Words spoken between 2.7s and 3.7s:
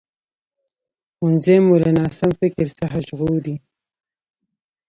څخه ژغوري